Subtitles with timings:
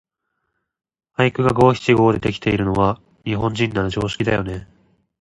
[1.15, 4.67] 俳句が五七五でできているのは、日本人なら常識だよね。